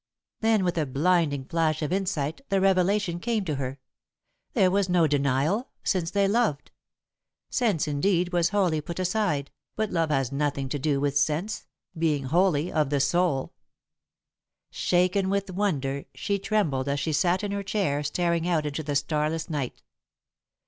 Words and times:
Then, 0.39 0.63
with 0.63 0.79
a 0.79 0.87
blinding 0.87 1.45
flash 1.45 1.83
of 1.83 1.93
insight, 1.93 2.41
the 2.49 2.59
revelation 2.59 3.19
came 3.19 3.45
to 3.45 3.57
her 3.57 3.77
there 4.53 4.71
was 4.71 4.89
no 4.89 5.05
denial, 5.05 5.69
since 5.83 6.09
they 6.09 6.27
loved. 6.27 6.71
Sense, 7.51 7.87
indeed, 7.87 8.33
was 8.33 8.49
wholly 8.49 8.81
put 8.81 8.97
aside, 8.97 9.51
but 9.75 9.91
love 9.91 10.09
has 10.09 10.31
nothing 10.31 10.69
to 10.69 10.79
do 10.79 10.99
with 10.99 11.15
sense, 11.19 11.67
being 11.95 12.23
wholly 12.23 12.71
of 12.71 12.89
the 12.89 12.99
soul. 12.99 13.53
Shaken 14.71 15.29
with 15.29 15.51
wonder, 15.51 16.05
she 16.15 16.39
trembled 16.39 16.89
as 16.89 16.99
she 16.99 17.13
sat 17.13 17.43
in 17.43 17.51
her 17.51 17.61
chair, 17.61 18.01
staring 18.01 18.47
out 18.47 18.65
into 18.65 18.81
the 18.81 18.95
starless 18.95 19.51
night. 19.51 19.83